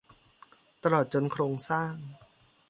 [0.83, 1.93] ตลอดจนโครงสร้าง